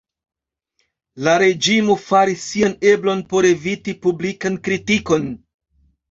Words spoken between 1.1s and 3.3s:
La reĝimo faris sian eblon